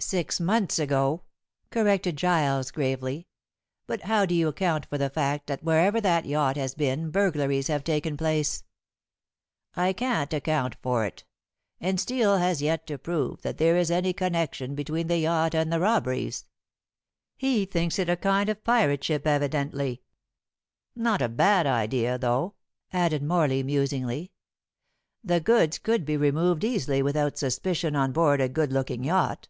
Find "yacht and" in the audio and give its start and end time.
15.18-15.72